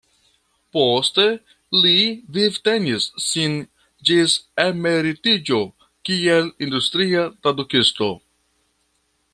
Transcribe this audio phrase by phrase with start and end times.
[0.75, 1.25] Poste
[1.83, 1.97] li
[2.37, 3.59] vivtenis sin
[4.11, 4.33] ĝis
[4.65, 5.61] emeritiĝo
[6.11, 8.09] kiel industria tradukisto.